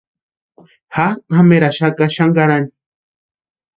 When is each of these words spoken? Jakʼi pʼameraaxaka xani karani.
Jakʼi 0.95 1.21
pʼameraaxaka 1.29 2.05
xani 2.15 2.33
karani. 2.37 2.69